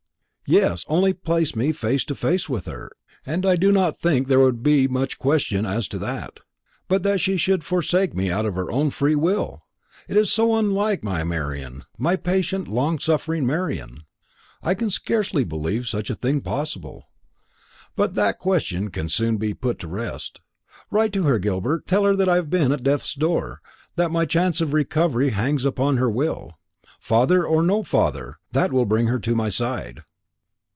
[0.47, 2.91] "Yes; only place me face to face with her,
[3.25, 6.41] and I do not think there would be much question as to that.
[6.89, 9.63] But that she should forsake me of her own free will!
[10.09, 14.03] It is so unlike my Marian my patient, long suffering Marian;
[14.61, 17.07] I can scarcely believe such a thing possible.
[17.95, 20.41] But that question can soon be put at rest.
[20.89, 23.61] Write to her, Gilbert; tell her that I have been at death's door;
[23.95, 26.59] that my chance of recovery hangs upon her will.
[26.99, 30.01] Father or no father, that will bring her to my side."